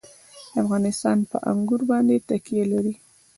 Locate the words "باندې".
1.89-2.15